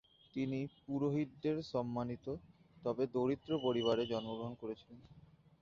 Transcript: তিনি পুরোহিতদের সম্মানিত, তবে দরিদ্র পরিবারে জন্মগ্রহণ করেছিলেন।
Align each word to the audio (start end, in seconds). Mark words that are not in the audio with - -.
তিনি 0.35 0.59
পুরোহিতদের 0.79 1.55
সম্মানিত, 1.71 2.25
তবে 2.77 3.03
দরিদ্র 3.15 3.51
পরিবারে 3.65 4.03
জন্মগ্রহণ 4.05 4.53
করেছিলেন। 4.61 4.99